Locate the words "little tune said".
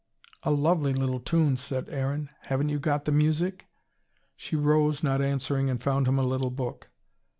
0.95-1.87